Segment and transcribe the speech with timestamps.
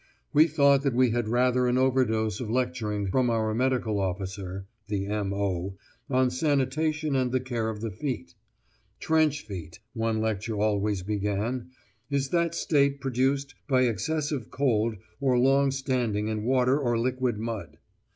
[0.33, 5.05] We thought that we had rather an overdose of lecturing from our medical officer (the
[5.05, 5.77] M.O.)
[6.09, 8.33] on sanitation and the care of the feet.
[8.99, 11.69] "Trench feet," one lecture always began,
[12.09, 17.77] "is that state produced by excessive cold or long standing in water or liquid mud."